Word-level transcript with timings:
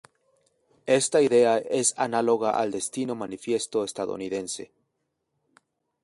Esta 0.87 1.21
idea 1.21 1.59
es 1.59 1.93
análoga 1.95 2.49
al 2.59 2.71
Destino 2.71 3.13
manifiesto 3.13 3.83
estadounidense. 3.83 4.71